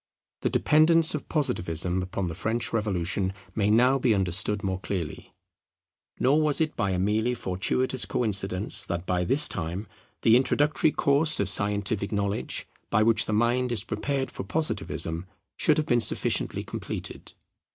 [0.41, 5.31] The dependence of Positivism upon the French Revolution may now be understood more clearly.
[6.19, 9.85] Nor was it by a merely fortuitous coincidence that by this time
[10.23, 15.77] the introductory course of scientific knowledge by which the mind is prepared for Positivism should
[15.77, 17.33] have been sufficiently completed.